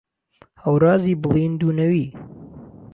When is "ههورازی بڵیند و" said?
0.63-1.69